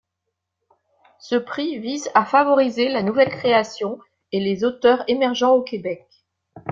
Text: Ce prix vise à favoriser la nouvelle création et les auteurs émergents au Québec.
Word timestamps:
Ce 1.19 1.35
prix 1.35 1.77
vise 1.77 2.09
à 2.15 2.25
favoriser 2.25 2.89
la 2.89 3.03
nouvelle 3.03 3.29
création 3.29 3.99
et 4.31 4.39
les 4.39 4.63
auteurs 4.63 5.03
émergents 5.07 5.53
au 5.53 5.61
Québec. 5.61 6.07